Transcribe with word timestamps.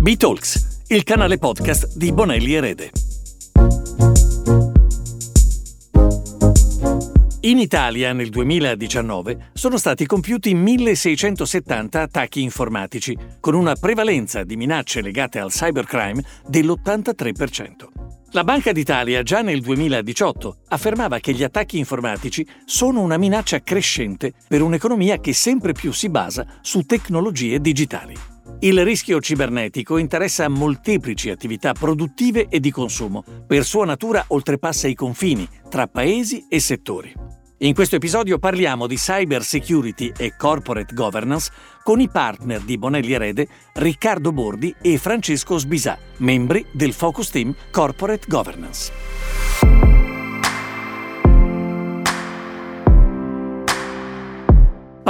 B-Talks, 0.00 0.84
il 0.88 1.02
canale 1.02 1.36
podcast 1.36 1.94
di 1.94 2.10
Bonelli 2.10 2.54
Erede. 2.54 2.90
In 7.40 7.58
Italia 7.58 8.14
nel 8.14 8.30
2019 8.30 9.50
sono 9.52 9.76
stati 9.76 10.06
compiuti 10.06 10.54
1670 10.54 12.00
attacchi 12.00 12.40
informatici, 12.40 13.14
con 13.40 13.54
una 13.54 13.74
prevalenza 13.74 14.42
di 14.42 14.56
minacce 14.56 15.02
legate 15.02 15.38
al 15.38 15.50
cybercrime 15.50 16.24
dell'83%. 16.46 17.70
La 18.30 18.42
Banca 18.42 18.72
d'Italia 18.72 19.22
già 19.22 19.42
nel 19.42 19.60
2018 19.60 20.60
affermava 20.68 21.18
che 21.18 21.34
gli 21.34 21.42
attacchi 21.42 21.76
informatici 21.76 22.46
sono 22.64 23.02
una 23.02 23.18
minaccia 23.18 23.60
crescente 23.60 24.32
per 24.48 24.62
un'economia 24.62 25.20
che 25.20 25.34
sempre 25.34 25.72
più 25.72 25.92
si 25.92 26.08
basa 26.08 26.46
su 26.62 26.86
tecnologie 26.86 27.60
digitali. 27.60 28.14
Il 28.62 28.84
rischio 28.84 29.20
cibernetico 29.20 29.96
interessa 29.96 30.46
molteplici 30.50 31.30
attività 31.30 31.72
produttive 31.72 32.48
e 32.50 32.60
di 32.60 32.70
consumo. 32.70 33.24
Per 33.46 33.64
sua 33.64 33.86
natura 33.86 34.22
oltrepassa 34.26 34.86
i 34.86 34.94
confini 34.94 35.48
tra 35.70 35.86
paesi 35.86 36.44
e 36.46 36.60
settori. 36.60 37.10
In 37.62 37.72
questo 37.72 37.96
episodio 37.96 38.38
parliamo 38.38 38.86
di 38.86 38.96
cyber 38.96 39.42
security 39.42 40.12
e 40.14 40.34
corporate 40.36 40.92
governance 40.92 41.50
con 41.82 42.00
i 42.00 42.10
partner 42.10 42.60
di 42.60 42.76
Bonelli 42.76 43.14
Erede, 43.14 43.48
Riccardo 43.72 44.30
Bordi 44.30 44.74
e 44.82 44.98
Francesco 44.98 45.56
Sbisà, 45.56 45.96
membri 46.18 46.66
del 46.70 46.92
Focus 46.92 47.30
Team 47.30 47.54
Corporate 47.70 48.26
Governance. 48.28 49.99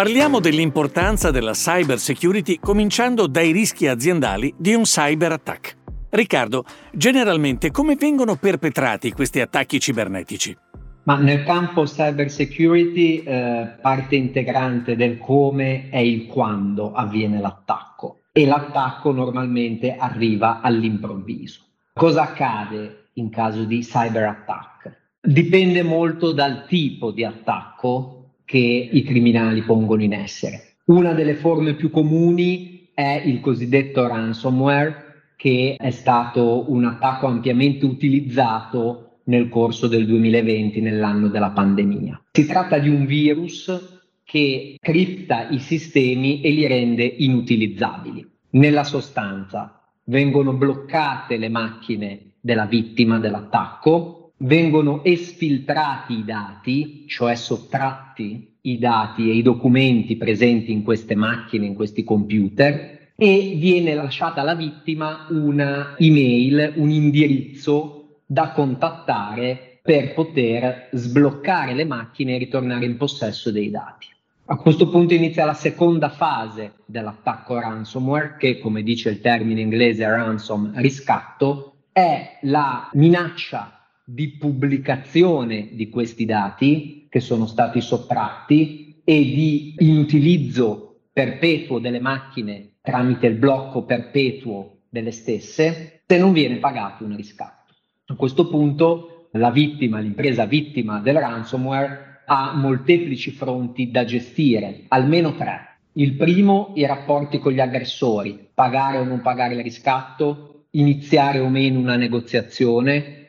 Parliamo 0.01 0.41
dell'importanza 0.41 1.31
della 1.31 1.53
cyber 1.53 1.99
security 1.99 2.59
cominciando 2.59 3.27
dai 3.27 3.53
rischi 3.53 3.87
aziendali 3.87 4.55
di 4.57 4.73
un 4.73 4.85
cyber 4.85 5.31
attack. 5.31 5.77
Riccardo, 6.09 6.65
generalmente 6.91 7.71
come 7.71 7.97
vengono 7.97 8.37
perpetrati 8.37 9.13
questi 9.13 9.41
attacchi 9.41 9.79
cibernetici? 9.79 10.57
Ma 11.03 11.19
nel 11.19 11.45
campo 11.45 11.83
cyber 11.83 12.31
security 12.31 13.23
eh, 13.23 13.75
parte 13.83 14.17
integrante 14.17 14.97
del 14.97 15.19
come 15.19 15.91
è 15.91 15.99
il 15.99 16.25
quando 16.25 16.95
avviene 16.95 17.39
l'attacco 17.39 18.21
e 18.33 18.47
l'attacco 18.47 19.13
normalmente 19.13 19.97
arriva 19.97 20.63
all'improvviso. 20.63 21.61
Cosa 21.93 22.23
accade 22.23 23.09
in 23.17 23.29
caso 23.29 23.65
di 23.65 23.81
cyber 23.81 24.25
attack? 24.25 25.11
Dipende 25.21 25.83
molto 25.83 26.33
dal 26.33 26.65
tipo 26.67 27.11
di 27.11 27.23
attacco 27.23 28.20
che 28.51 28.89
i 28.91 29.05
criminali 29.05 29.63
pongono 29.63 30.03
in 30.03 30.13
essere. 30.13 30.79
Una 30.87 31.13
delle 31.13 31.37
forme 31.37 31.75
più 31.75 31.89
comuni 31.89 32.89
è 32.93 33.23
il 33.25 33.39
cosiddetto 33.39 34.09
ransomware, 34.09 35.35
che 35.37 35.77
è 35.79 35.91
stato 35.91 36.65
un 36.67 36.85
attacco 36.85 37.29
ampiamente 37.29 37.85
utilizzato 37.85 39.19
nel 39.27 39.49
corso 39.49 39.87
del 39.87 40.05
2020, 40.05 40.81
nell'anno 40.81 41.29
della 41.29 41.51
pandemia. 41.51 42.21
Si 42.33 42.45
tratta 42.45 42.81
di 42.81 42.89
un 42.89 43.07
virus 43.07 44.01
che 44.25 44.75
cripta 44.81 45.49
i 45.49 45.61
sistemi 45.61 46.41
e 46.41 46.51
li 46.51 46.67
rende 46.67 47.05
inutilizzabili. 47.05 48.29
Nella 48.51 48.83
sostanza 48.83 49.81
vengono 50.07 50.55
bloccate 50.55 51.37
le 51.37 51.49
macchine 51.49 52.33
della 52.41 52.67
vittima 52.67 53.21
dell'attacco, 53.21 54.20
vengono 54.43 55.05
esfiltrati 55.05 56.19
i 56.19 56.25
dati, 56.25 57.05
cioè 57.07 57.35
sottratti 57.35 58.57
i 58.63 58.79
dati 58.79 59.31
e 59.31 59.35
i 59.35 59.43
documenti 59.43 60.17
presenti 60.17 60.73
in 60.73 60.83
queste 60.83 61.15
macchine, 61.15 61.67
in 61.67 61.75
questi 61.75 62.05
computer, 62.05 62.99
e 63.17 63.55
viene 63.57 63.95
lasciata 63.95 64.41
alla 64.41 64.55
vittima 64.55 65.27
una 65.31 65.95
email, 65.99 66.75
un 66.77 66.91
indirizzo 66.91 68.21
da 68.25 68.53
contattare 68.53 69.79
per 69.83 70.15
poter 70.15 70.89
sbloccare 70.93 71.75
le 71.75 71.85
macchine 71.85 72.35
e 72.35 72.39
ritornare 72.39 72.85
in 72.85 72.97
possesso 72.97 73.51
dei 73.51 73.71
dati. 73.71 74.07
A 74.47 74.57
questo 74.57 74.89
punto 74.89 75.15
inizia 75.15 75.45
la 75.45 75.55
seconda 75.55 76.09
fase 76.09 76.73
dell'attacco 76.87 77.59
ransomware, 77.59 78.37
che 78.39 78.59
come 78.59 78.83
dice 78.83 79.11
il 79.11 79.21
termine 79.21 79.61
inglese 79.61 80.07
ransom 80.07 80.73
riscatto, 80.75 81.75
è 81.93 82.39
la 82.43 82.89
minaccia 82.95 83.80
di 84.13 84.37
pubblicazione 84.37 85.69
di 85.73 85.89
questi 85.89 86.25
dati 86.25 87.07
che 87.09 87.21
sono 87.21 87.47
stati 87.47 87.81
sottratti 87.81 89.01
e 89.05 89.21
di 89.21 89.75
inutilizzo 89.79 91.03
perpetuo 91.13 91.79
delle 91.79 92.01
macchine 92.01 92.73
tramite 92.81 93.29
il 93.29 93.37
blocco 93.37 93.85
perpetuo 93.85 94.79
delle 94.89 95.13
stesse 95.13 96.03
se 96.05 96.19
non 96.19 96.33
viene 96.33 96.57
pagato 96.57 97.05
un 97.05 97.15
riscatto. 97.15 97.75
A 98.07 98.15
questo 98.17 98.49
punto 98.49 99.29
la 99.33 99.51
vittima, 99.51 100.01
l'impresa 100.01 100.45
vittima 100.45 100.99
del 100.99 101.15
ransomware 101.15 102.23
ha 102.27 102.53
molteplici 102.55 103.31
fronti 103.31 103.93
da 103.93 104.05
gestire, 104.05 104.87
almeno 104.89 105.37
tre. 105.37 105.79
Il 105.93 106.15
primo, 106.15 106.73
i 106.75 106.85
rapporti 106.85 107.39
con 107.39 107.53
gli 107.53 107.61
aggressori, 107.61 108.49
pagare 108.53 108.99
o 108.99 109.05
non 109.05 109.21
pagare 109.21 109.55
il 109.55 109.63
riscatto, 109.63 110.65
iniziare 110.71 111.39
o 111.39 111.49
meno 111.49 111.79
una 111.79 111.97
negoziazione, 111.97 113.20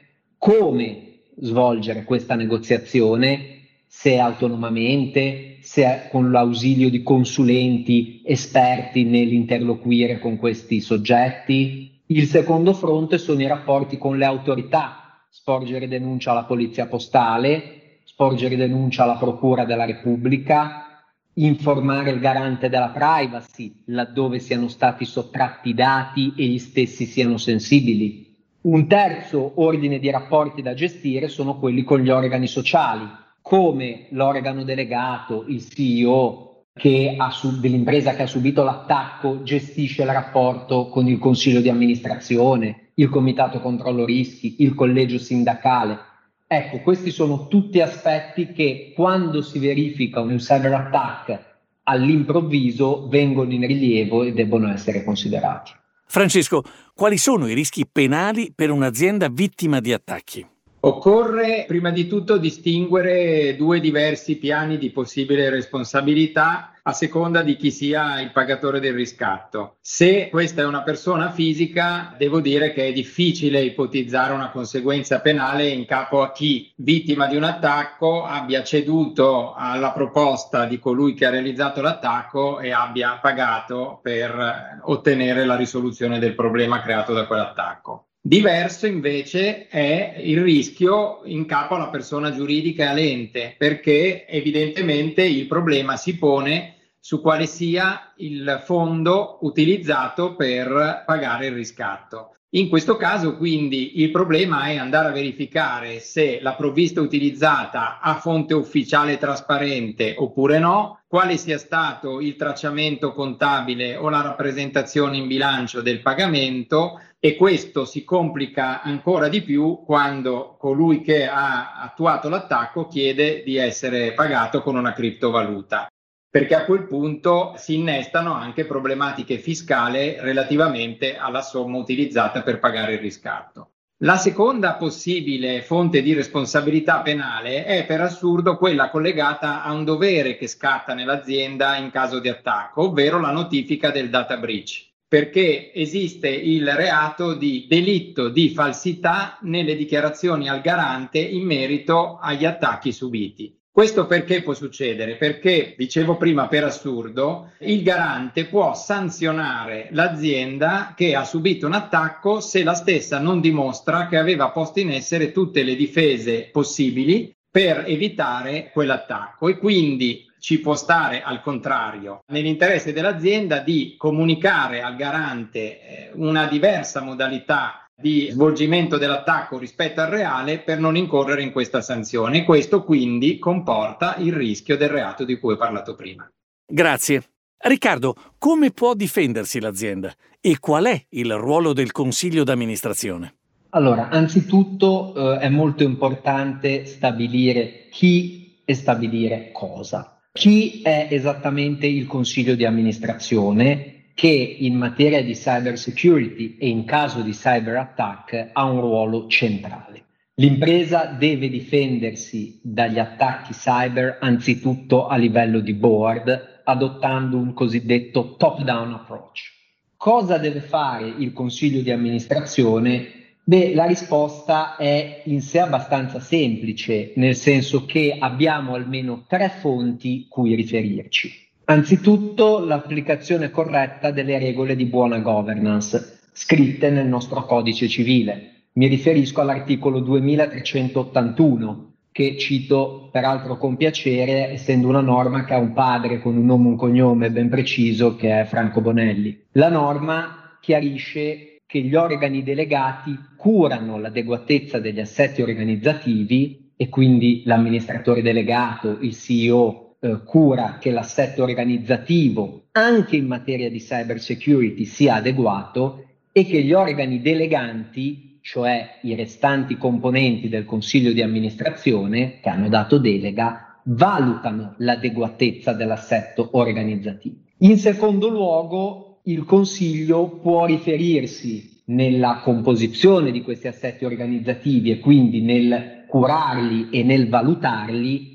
come 0.42 1.20
svolgere 1.38 2.04
questa 2.04 2.34
negoziazione, 2.34 3.60
se 3.86 4.18
autonomamente, 4.18 5.58
se 5.62 6.08
con 6.10 6.32
l'ausilio 6.32 6.90
di 6.90 7.04
consulenti 7.04 8.24
esperti 8.26 9.04
nell'interloquire 9.04 10.18
con 10.18 10.38
questi 10.38 10.82
soggetti. 10.82 12.02
Il 12.08 12.26
secondo 12.26 12.74
fronte 12.74 13.20
sono 13.20 13.40
i 13.40 13.46
rapporti 13.46 14.00
con 14.00 14.18
le 14.18 14.26
autorità, 14.26 15.28
sporgere 15.30 15.88
denuncia 15.88 16.32
alla 16.32 16.46
polizia 16.46 16.88
postale, 16.88 18.00
sporgere 18.06 18.56
denuncia 18.56 19.04
alla 19.04 19.18
Procura 19.18 19.64
della 19.64 19.86
Repubblica, 19.86 21.04
informare 21.36 22.10
il 22.10 22.20
garante 22.20 22.68
della 22.68 22.90
privacy 22.90 23.84
laddove 23.86 24.40
siano 24.40 24.70
stati 24.70 25.06
sottratti 25.06 25.76
dati 25.76 26.34
e 26.36 26.46
gli 26.46 26.58
stessi 26.58 27.06
siano 27.06 27.38
sensibili 27.38 28.31
un 28.64 28.88
terzo 28.88 29.54
ordine 29.56 29.98
di 29.98 30.12
rapporti 30.12 30.62
da 30.62 30.76
gestire 30.76 31.30
sono 31.30 31.58
quelli 31.58 31.84
con 31.84 32.00
gli 32.00 32.10
organi 32.10 32.46
sociali, 32.46 33.08
come 33.42 34.06
l'organo 34.10 34.64
delegato, 34.64 35.46
il 35.48 35.68
CEO 35.68 36.66
che 36.74 37.18
sub- 37.32 37.60
dell'impresa 37.60 38.14
che 38.14 38.22
ha 38.24 38.28
subito 38.28 38.64
l'attacco 38.64 39.42
gestisce 39.42 40.04
il 40.04 40.10
rapporto 40.10 40.90
con 40.90 41.08
il 41.08 41.18
consiglio 41.18 41.60
di 41.60 41.70
amministrazione, 41.70 42.92
il 42.96 43.10
comitato 43.10 43.60
controllo 43.62 44.06
rischi, 44.06 44.58
il 44.60 44.76
collegio 44.76 45.18
sindacale. 45.18 45.98
Ecco, 46.46 46.80
questi 46.80 47.10
sono 47.10 47.48
tutti 47.48 47.82
aspetti 47.82 48.52
che 48.52 48.92
quando 48.96 49.42
si 49.42 49.58
verifica 49.58 50.20
un 50.20 50.36
cyber 50.38 50.74
attack 50.74 51.50
all'improvviso 51.84 53.08
vengono 53.08 53.52
in 53.54 53.66
rilievo 53.66 54.24
e 54.24 54.34
debbono 54.34 54.72
essere 54.72 55.04
considerati. 55.04 55.72
Francesco, 56.12 56.62
quali 56.94 57.18
sono 57.18 57.48
i 57.48 57.54
rischi 57.54 57.88
penali 57.90 58.52
per 58.54 58.70
un'azienda 58.70 59.30
vittima 59.30 59.80
di 59.80 59.94
attacchi? 59.94 60.46
Occorre 60.82 61.64
prima 61.66 61.90
di 61.90 62.06
tutto 62.08 62.38
distinguere 62.38 63.56
due 63.56 63.80
diversi 63.80 64.36
piani 64.36 64.78
di 64.78 64.92
possibile 64.92 65.50
responsabilità 65.50 66.71
a 66.84 66.94
seconda 66.94 67.42
di 67.42 67.56
chi 67.56 67.72
sia 67.72 68.22
il 68.22 68.32
pagatore 68.32 68.80
del 68.80 68.94
riscatto. 68.94 69.78
Se 69.82 70.30
questa 70.30 70.62
è 70.62 70.66
una 70.66 70.84
persona 70.84 71.32
fisica, 71.32 72.16
devo 72.18 72.40
dire 72.40 72.74
che 72.74 72.88
è 72.88 72.94
difficile 72.94 73.62
ipotizzare 73.62 74.34
una 74.34 74.50
conseguenza 74.50 75.20
penale 75.22 75.68
in 75.68 75.86
capo 75.86 76.22
a 76.22 76.32
chi, 76.32 76.72
vittima 76.78 77.28
di 77.28 77.36
un 77.36 77.44
attacco, 77.44 78.26
abbia 78.26 78.64
ceduto 78.64 79.54
alla 79.54 79.92
proposta 79.92 80.66
di 80.66 80.80
colui 80.80 81.14
che 81.14 81.26
ha 81.26 81.30
realizzato 81.30 81.82
l'attacco 81.82 82.60
e 82.60 82.72
abbia 82.72 83.20
pagato 83.22 84.00
per 84.02 84.82
ottenere 84.84 85.46
la 85.46 85.56
risoluzione 85.56 86.20
del 86.20 86.36
problema 86.36 86.82
creato 86.82 87.14
da 87.14 87.28
quell'attacco. 87.28 88.06
Diverso 88.24 88.86
invece 88.86 89.68
è 89.68 90.14
il 90.20 90.44
rischio 90.44 91.22
in 91.24 91.48
capo 91.48 91.74
alla 91.74 91.90
persona 91.90 92.32
giuridica 92.32 92.84
e 92.84 92.88
all'ente, 92.88 93.56
perché 93.58 94.28
evidentemente 94.28 95.24
il 95.24 95.48
problema 95.48 95.98
si 95.98 96.16
pone 96.20 96.76
su 97.00 97.20
quale 97.20 97.48
sia 97.48 98.14
il 98.18 98.62
fondo 98.64 99.40
utilizzato 99.42 100.36
per 100.36 101.04
pagare 101.04 101.48
il 101.48 101.54
riscatto. 101.54 102.36
In 102.54 102.68
questo 102.68 102.98
caso 102.98 103.38
quindi 103.38 104.02
il 104.02 104.12
problema 104.12 104.66
è 104.66 104.76
andare 104.76 105.08
a 105.08 105.14
verificare 105.14 106.02
se 106.02 106.40
la 106.42 106.54
provvista 106.54 107.00
utilizzata 107.00 108.02
ha 108.02 108.16
fonte 108.16 108.54
ufficiale 108.54 109.18
trasparente 109.18 110.16
oppure 110.18 110.60
no, 110.60 111.00
quale 111.08 111.38
sia 111.38 111.58
stato 111.58 112.20
il 112.20 112.36
tracciamento 112.36 113.14
contabile 113.14 113.96
o 113.96 114.10
la 114.10 114.22
rappresentazione 114.22 115.16
in 115.16 115.28
bilancio 115.28 115.82
del 115.82 116.02
pagamento 116.02 117.00
e 117.20 117.38
questo 117.38 117.86
si 117.86 118.04
complica 118.04 118.82
ancora 118.82 119.30
di 119.30 119.42
più 119.44 119.84
quando 119.86 120.58
colui 120.60 121.02
che 121.02 121.28
ha 121.28 121.80
attuato 121.80 122.28
l'attacco 122.28 122.88
chiede 122.88 123.44
di 123.44 123.56
essere 123.56 124.12
pagato 124.12 124.62
con 124.62 124.76
una 124.76 124.92
criptovaluta. 124.92 125.91
Perché 126.32 126.56
a 126.56 126.64
quel 126.64 126.88
punto 126.88 127.54
si 127.58 127.76
innestano 127.76 128.34
anche 128.34 128.66
problematiche 128.66 129.38
fiscali 129.38 130.16
relativamente 130.18 131.18
alla 131.18 131.42
somma 131.42 131.78
utilizzata 131.78 132.42
per 132.42 132.60
pagare 132.60 132.94
il 132.94 133.00
riscatto. 133.00 133.72
La 134.04 134.16
seconda 134.16 134.76
possibile 134.76 135.62
fonte 135.62 136.02
di 136.02 136.14
responsabilità 136.14 137.02
penale 137.02 137.66
è 137.66 137.86
per 137.86 138.00
assurdo 138.00 138.58
quella 138.58 138.90
collegata 138.90 139.62
a 139.62 139.74
un 139.74 139.84
dovere 139.84 140.38
che 140.38 140.48
scatta 140.48 140.94
nell'azienda 140.94 141.76
in 141.76 141.92
caso 141.92 142.20
di 142.20 142.30
attacco, 142.30 142.84
ovvero 142.84 143.20
la 143.20 143.32
notifica 143.32 143.92
del 143.92 144.10
data 144.10 144.38
breach 144.38 144.90
perché 145.12 145.74
esiste 145.74 146.30
il 146.30 146.66
reato 146.74 147.34
di 147.34 147.66
delitto 147.68 148.30
di 148.30 148.52
falsità 148.52 149.38
nelle 149.42 149.76
dichiarazioni 149.76 150.48
al 150.48 150.62
garante 150.62 151.20
in 151.20 151.44
merito 151.44 152.18
agli 152.18 152.46
attacchi 152.46 152.94
subiti. 152.94 153.61
Questo 153.74 154.06
perché 154.06 154.42
può 154.42 154.54
succedere? 154.54 155.16
Perché, 155.16 155.76
dicevo 155.78 156.18
prima, 156.18 156.50
per 156.50 156.66
assurdo, 156.66 157.52
il 157.60 157.84
garante 157.84 158.46
può 158.46 158.76
sanzionare 158.76 159.88
l'azienda 159.92 160.94
che 160.94 161.16
ha 161.16 161.24
subito 161.24 161.68
un 161.68 161.74
attacco 161.74 162.42
se 162.42 162.64
la 162.66 162.74
stessa 162.74 163.18
non 163.18 163.40
dimostra 163.40 164.08
che 164.08 164.18
aveva 164.18 164.50
posto 164.50 164.82
in 164.82 164.92
essere 164.92 165.32
tutte 165.32 165.64
le 165.64 165.78
difese 165.78 166.50
possibili 166.52 167.34
per 167.50 167.86
evitare 167.88 168.72
quell'attacco 168.74 169.48
e 169.48 169.58
quindi 169.58 170.30
ci 170.38 170.60
può 170.60 170.76
stare 170.76 171.22
al 171.22 171.42
contrario 171.42 172.24
nell'interesse 172.28 172.92
dell'azienda 172.92 173.60
di 173.60 173.96
comunicare 173.98 174.82
al 174.82 174.98
garante 174.98 175.60
eh, 175.60 176.12
una 176.16 176.46
diversa 176.46 177.02
modalità 177.02 177.86
di 178.02 178.30
svolgimento 178.32 178.98
dell'attacco 178.98 179.58
rispetto 179.58 180.02
al 180.02 180.10
reale 180.10 180.60
per 180.60 180.80
non 180.80 180.98
incorrere 180.98 181.44
in 181.44 181.52
questa 181.52 181.82
sanzione. 181.82 182.44
Questo 182.44 182.84
quindi 182.84 183.38
comporta 183.38 184.16
il 184.18 184.34
rischio 184.34 184.76
del 184.76 184.90
reato 184.90 185.24
di 185.24 185.40
cui 185.40 185.54
ho 185.54 185.58
parlato 185.58 185.96
prima. 185.96 186.30
Grazie. 186.66 187.24
Riccardo, 187.58 188.16
come 188.40 188.72
può 188.72 188.96
difendersi 188.96 189.60
l'azienda 189.60 190.12
e 190.40 190.58
qual 190.60 190.86
è 190.86 191.06
il 191.10 191.34
ruolo 191.36 191.74
del 191.74 191.92
consiglio 191.92 192.44
d'amministrazione? 192.44 193.36
Allora, 193.70 194.10
anzitutto 194.10 195.36
eh, 195.36 195.40
è 195.40 195.50
molto 195.50 195.84
importante 195.84 196.86
stabilire 196.86 197.88
chi 197.92 198.62
e 198.66 198.74
stabilire 198.74 199.52
cosa. 199.54 200.20
Chi 200.34 200.82
è 200.82 201.08
esattamente 201.12 201.86
il 201.88 202.08
consiglio 202.08 202.56
di 202.56 202.66
amministrazione 202.66 204.01
che 204.22 204.58
in 204.60 204.76
materia 204.76 205.24
di 205.24 205.34
cyber 205.34 205.80
security 205.80 206.56
e 206.60 206.70
in 206.70 206.86
caso 206.86 207.22
di 207.22 207.32
cyber 207.32 207.78
attack 207.78 208.52
ha 208.54 208.66
un 208.66 208.80
ruolo 208.80 209.26
centrale? 209.26 210.04
L'impresa 210.36 211.06
deve 211.06 211.50
difendersi 211.50 212.60
dagli 212.62 213.00
attacchi 213.00 213.54
cyber 213.54 214.20
anzitutto 214.22 215.08
a 215.08 215.16
livello 215.16 215.60
di 215.60 215.74
board, 215.74 216.62
adottando 216.66 217.38
un 217.38 217.54
cosiddetto 217.54 218.36
top-down 218.38 218.94
approach. 218.94 219.54
Cosa 219.98 220.38
deve 220.38 220.60
fare 220.60 221.08
il 221.08 221.34
consiglio 221.34 221.82
di 221.82 221.90
amministrazione 221.90 223.18
Beh, 223.44 223.74
la 223.74 223.86
risposta 223.86 224.76
è 224.76 225.24
in 225.26 225.42
sé 225.42 225.62
abbastanza 225.62 226.20
semplice, 226.20 227.14
nel 227.16 227.36
senso 227.36 227.86
che 227.86 228.16
abbiamo 228.20 228.76
almeno 228.76 229.26
tre 229.28 229.50
fonti 229.50 230.28
cui 230.30 230.54
riferirci. 230.54 231.50
Anzitutto 231.66 232.60
l'applicazione 232.66 233.52
corretta 233.52 234.12
delle 234.12 234.40
regole 234.40 234.76
di 234.76 234.86
buona 234.86 235.20
governance 235.20 236.20
scritte 236.34 236.90
nel 236.90 237.08
nostro 237.08 237.46
codice 237.46 237.88
civile. 237.88 238.66
Mi 238.74 238.88
riferisco 238.88 239.42
all'articolo 239.42 240.00
2381 240.00 241.90
che 242.12 242.38
cito 242.38 243.10
peraltro 243.12 243.58
con 243.58 243.78
piacere, 243.78 244.50
essendo 244.52 244.88
una 244.88 245.02
norma 245.02 245.46
che 245.46 245.54
ha 245.54 245.60
un 245.60 245.72
padre 245.74 246.20
con 246.20 246.36
un 246.36 246.46
nome 246.46 246.66
e 246.66 246.70
un 246.72 246.76
cognome 246.76 247.32
ben 247.32 247.48
preciso 247.48 248.16
che 248.16 248.42
è 248.42 248.46
Franco 248.46 248.82
Bonelli. 248.82 249.46
La 249.54 249.70
norma 249.70 250.58
chiarisce 250.60 251.62
che 251.66 251.80
gli 251.80 251.96
organi 251.96 252.44
delegati 252.44 253.18
curano 253.38 253.98
l'adeguatezza 253.98 254.80
degli 254.80 255.00
assetti 255.00 255.42
organizzativi 255.42 256.72
e 256.76 256.90
quindi 256.90 257.44
l'amministratore 257.46 258.22
delegato, 258.22 258.98
il 259.00 259.16
CEO, 259.16 259.91
eh, 260.04 260.24
cura 260.26 260.78
che 260.80 260.90
l'assetto 260.90 261.44
organizzativo 261.44 262.64
anche 262.72 263.16
in 263.18 263.28
materia 263.28 263.70
di 263.70 263.78
cyber 263.78 264.20
security 264.20 264.84
sia 264.86 265.16
adeguato 265.16 266.06
e 266.32 266.44
che 266.46 266.64
gli 266.64 266.74
organi 266.74 267.22
deleganti, 267.22 268.40
cioè 268.42 268.98
i 269.04 269.14
restanti 269.14 269.78
componenti 269.78 270.50
del 270.50 270.66
consiglio 270.66 271.12
di 271.12 271.22
amministrazione 271.22 272.40
che 272.42 272.50
hanno 272.50 272.68
dato 272.68 272.98
delega, 272.98 273.80
valutano 273.84 274.74
l'adeguatezza 274.78 275.74
dell'assetto 275.74 276.50
organizzativo. 276.54 277.36
In 277.60 277.78
secondo 277.78 278.28
luogo, 278.30 279.20
il 279.26 279.44
Consiglio 279.44 280.40
può 280.42 280.66
riferirsi 280.66 281.82
nella 281.86 282.42
composizione 282.44 283.30
di 283.30 283.42
questi 283.42 283.68
assetti 283.68 284.04
organizzativi 284.06 284.90
e 284.90 285.00
quindi 285.00 285.42
nel 285.42 286.06
curarli 286.08 286.90
e 286.90 287.04
nel 287.04 287.30
valutarli 287.30 288.31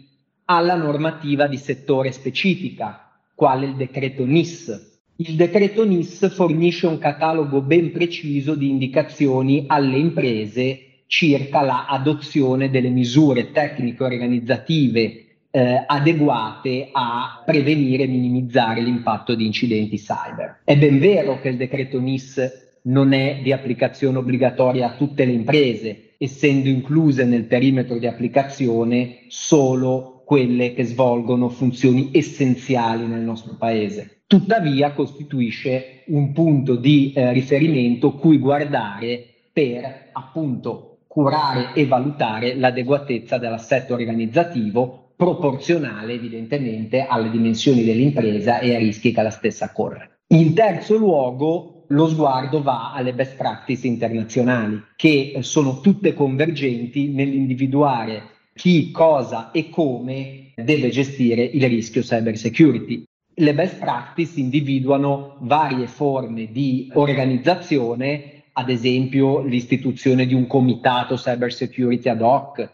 alla 0.46 0.76
normativa 0.76 1.46
di 1.46 1.56
settore 1.56 2.12
specifica, 2.12 3.12
quale 3.34 3.66
il 3.66 3.76
decreto 3.76 4.24
NIS. 4.24 4.94
Il 5.16 5.34
decreto 5.34 5.84
NIS 5.84 6.32
fornisce 6.34 6.86
un 6.86 6.98
catalogo 6.98 7.60
ben 7.62 7.90
preciso 7.90 8.54
di 8.54 8.68
indicazioni 8.68 9.64
alle 9.66 9.98
imprese 9.98 10.80
circa 11.06 11.62
l'adozione 11.62 12.70
delle 12.70 12.88
misure 12.88 13.52
tecniche 13.52 14.02
organizzative 14.02 15.24
eh, 15.50 15.84
adeguate 15.86 16.88
a 16.92 17.42
prevenire 17.44 18.02
e 18.02 18.08
minimizzare 18.08 18.82
l'impatto 18.82 19.34
di 19.34 19.46
incidenti 19.46 19.96
cyber. 19.96 20.60
È 20.64 20.76
ben 20.76 20.98
vero 20.98 21.40
che 21.40 21.48
il 21.48 21.56
decreto 21.56 21.98
NIS 21.98 22.64
non 22.82 23.12
è 23.12 23.40
di 23.42 23.52
applicazione 23.52 24.18
obbligatoria 24.18 24.86
a 24.86 24.96
tutte 24.96 25.24
le 25.24 25.32
imprese, 25.32 26.14
essendo 26.18 26.68
incluse 26.68 27.24
nel 27.24 27.44
perimetro 27.44 27.98
di 27.98 28.06
applicazione 28.06 29.24
solo 29.28 30.15
quelle 30.26 30.74
che 30.74 30.82
svolgono 30.82 31.48
funzioni 31.48 32.10
essenziali 32.12 33.06
nel 33.06 33.20
nostro 33.20 33.54
paese. 33.56 34.22
Tuttavia 34.26 34.90
costituisce 34.90 36.02
un 36.06 36.32
punto 36.32 36.74
di 36.74 37.12
eh, 37.14 37.32
riferimento 37.32 38.14
cui 38.14 38.38
guardare 38.38 39.24
per 39.52 40.08
appunto 40.12 40.98
curare 41.06 41.74
e 41.74 41.86
valutare 41.86 42.56
l'adeguatezza 42.56 43.38
dell'assetto 43.38 43.94
organizzativo 43.94 45.12
proporzionale 45.14 46.14
evidentemente 46.14 47.06
alle 47.06 47.30
dimensioni 47.30 47.84
dell'impresa 47.84 48.58
e 48.58 48.74
ai 48.74 48.82
rischi 48.82 49.12
che 49.12 49.22
la 49.22 49.30
stessa 49.30 49.70
corre. 49.70 50.22
In 50.30 50.54
terzo 50.54 50.96
luogo, 50.96 51.84
lo 51.86 52.08
sguardo 52.08 52.62
va 52.62 52.92
alle 52.92 53.14
best 53.14 53.36
practice 53.36 53.86
internazionali, 53.86 54.82
che 54.96 55.36
sono 55.42 55.80
tutte 55.80 56.14
convergenti 56.14 57.12
nell'individuare 57.12 58.34
chi, 58.56 58.90
cosa 58.90 59.50
e 59.50 59.68
come 59.68 60.52
deve 60.56 60.88
gestire 60.88 61.42
il 61.42 61.68
rischio 61.68 62.00
cyber 62.00 62.36
security. 62.38 63.04
Le 63.34 63.54
best 63.54 63.78
practice 63.78 64.40
individuano 64.40 65.36
varie 65.40 65.86
forme 65.86 66.50
di 66.50 66.90
organizzazione, 66.94 68.44
ad 68.54 68.70
esempio 68.70 69.42
l'istituzione 69.42 70.24
di 70.24 70.32
un 70.32 70.46
comitato 70.46 71.16
cyber 71.16 71.52
security 71.52 72.08
ad 72.08 72.22
hoc, 72.22 72.70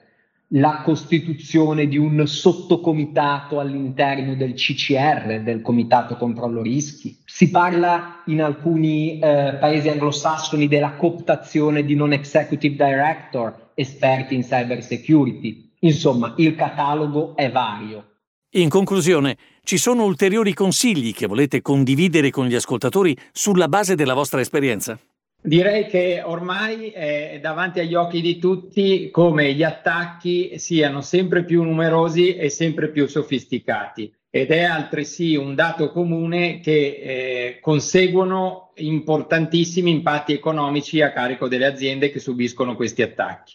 la 0.55 0.83
costituzione 0.85 1.89
di 1.89 1.97
un 1.97 2.27
sottocomitato 2.27 3.59
all'interno 3.59 4.37
del 4.37 4.53
CCR, 4.53 5.41
del 5.43 5.63
Comitato 5.63 6.17
Controllo 6.17 6.63
Rischi. 6.63 7.17
Si 7.25 7.51
parla 7.51 8.23
in 8.27 8.43
alcuni 8.43 9.19
eh, 9.19 9.57
paesi 9.59 9.89
anglosassoni 9.89 10.69
della 10.69 10.93
cooptazione 10.93 11.85
di 11.85 11.97
non 11.97 12.13
executive 12.13 12.75
director, 12.77 13.71
esperti 13.75 14.35
in 14.35 14.43
cyber 14.43 14.83
security. 14.83 15.72
Insomma, 15.85 16.35
il 16.37 16.55
catalogo 16.55 17.35
è 17.37 17.51
vario. 17.51 18.11
In 18.55 18.69
conclusione, 18.69 19.37
ci 19.63 19.79
sono 19.79 20.05
ulteriori 20.05 20.53
consigli 20.53 21.13
che 21.13 21.27
volete 21.27 21.63
condividere 21.63 22.31
con 22.31 22.47
gli 22.47 22.55
ascoltatori 22.55 23.17
sulla 23.33 23.69
base 23.69 23.95
della 23.95 24.15
vostra 24.15 24.41
esperienza? 24.41 24.99
Direi 25.45 25.87
che 25.87 26.23
ormai 26.25 26.91
è 26.91 27.41
davanti 27.43 27.81
agli 27.81 27.95
occhi 27.95 28.21
di 28.21 28.39
tutti 28.39 29.11
come 29.11 29.55
gli 29.55 29.65
attacchi 29.65 30.57
siano 30.59 31.01
sempre 31.01 31.45
più 31.45 31.65
numerosi 31.65 32.37
e 32.37 32.49
sempre 32.49 32.91
più 32.91 33.09
sofisticati 33.09 34.13
ed 34.31 34.51
è 34.51 34.63
altresì 34.63 35.35
un 35.35 35.55
dato 35.55 35.91
comune 35.91 36.61
che 36.61 36.71
eh, 36.73 37.59
conseguono 37.61 38.71
importantissimi 38.77 39.91
impatti 39.91 40.33
economici 40.33 41.03
a 41.03 41.13
carico 41.13 41.49
delle 41.49 41.67
aziende 41.67 42.11
che 42.11 42.21
subiscono 42.21 42.77
questi 42.77 43.03
attacchi. 43.03 43.55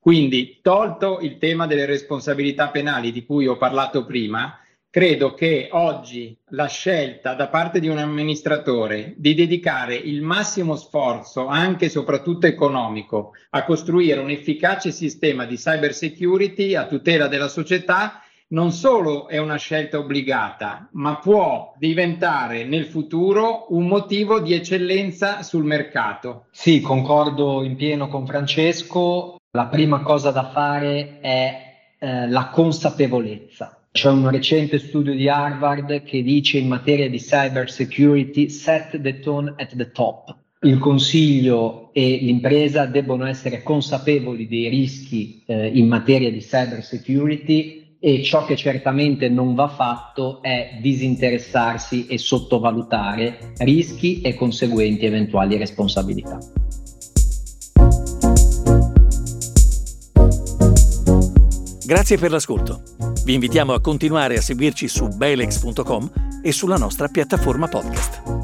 Quindi, 0.00 0.60
tolto 0.62 1.18
il 1.20 1.36
tema 1.36 1.66
delle 1.66 1.84
responsabilità 1.84 2.70
penali 2.70 3.12
di 3.12 3.26
cui 3.26 3.46
ho 3.46 3.58
parlato 3.58 4.06
prima, 4.06 4.58
credo 4.88 5.34
che 5.34 5.68
oggi 5.72 6.34
la 6.52 6.68
scelta 6.68 7.34
da 7.34 7.48
parte 7.48 7.80
di 7.80 7.88
un 7.88 7.98
amministratore 7.98 9.12
di 9.18 9.34
dedicare 9.34 9.94
il 9.94 10.22
massimo 10.22 10.74
sforzo, 10.74 11.48
anche 11.48 11.84
e 11.84 11.90
soprattutto 11.90 12.46
economico, 12.46 13.32
a 13.50 13.62
costruire 13.64 14.20
un 14.20 14.30
efficace 14.30 14.90
sistema 14.90 15.44
di 15.44 15.56
cyber 15.56 15.92
security 15.92 16.74
a 16.74 16.86
tutela 16.86 17.28
della 17.28 17.48
società 17.48 18.22
non 18.50 18.72
solo 18.72 19.28
è 19.28 19.38
una 19.38 19.56
scelta 19.56 19.98
obbligata, 19.98 20.88
ma 20.92 21.18
può 21.18 21.72
diventare 21.78 22.64
nel 22.64 22.86
futuro 22.86 23.66
un 23.68 23.86
motivo 23.86 24.40
di 24.40 24.54
eccellenza 24.54 25.42
sul 25.42 25.64
mercato. 25.64 26.46
Sì, 26.50 26.80
concordo 26.80 27.62
in 27.62 27.76
pieno 27.76 28.08
con 28.08 28.26
Francesco. 28.26 29.39
La 29.52 29.66
prima 29.66 30.00
cosa 30.02 30.30
da 30.30 30.48
fare 30.48 31.18
è 31.18 31.54
eh, 31.98 32.28
la 32.28 32.50
consapevolezza. 32.50 33.80
C'è 33.90 34.08
un 34.08 34.30
recente 34.30 34.78
studio 34.78 35.12
di 35.12 35.28
Harvard 35.28 36.04
che 36.04 36.22
dice 36.22 36.58
in 36.58 36.68
materia 36.68 37.10
di 37.10 37.18
cyber 37.18 37.68
security 37.68 38.48
set 38.48 39.00
the 39.00 39.18
tone 39.18 39.52
at 39.56 39.74
the 39.74 39.90
top. 39.90 40.36
Il 40.60 40.78
consiglio 40.78 41.92
e 41.92 42.18
l'impresa 42.22 42.86
debbono 42.86 43.26
essere 43.26 43.64
consapevoli 43.64 44.46
dei 44.46 44.68
rischi 44.68 45.42
eh, 45.44 45.66
in 45.66 45.88
materia 45.88 46.30
di 46.30 46.38
cyber 46.38 46.84
security 46.84 47.96
e 47.98 48.22
ciò 48.22 48.44
che 48.44 48.54
certamente 48.54 49.28
non 49.28 49.56
va 49.56 49.66
fatto 49.66 50.42
è 50.42 50.78
disinteressarsi 50.80 52.06
e 52.06 52.18
sottovalutare 52.18 53.54
rischi 53.58 54.20
e 54.20 54.34
conseguenti 54.34 55.06
eventuali 55.06 55.56
responsabilità. 55.56 56.38
Grazie 61.90 62.18
per 62.18 62.30
l'ascolto. 62.30 62.82
Vi 63.24 63.34
invitiamo 63.34 63.72
a 63.72 63.80
continuare 63.80 64.36
a 64.36 64.40
seguirci 64.40 64.86
su 64.86 65.08
belex.com 65.08 66.40
e 66.40 66.52
sulla 66.52 66.76
nostra 66.76 67.08
piattaforma 67.08 67.66
podcast. 67.66 68.39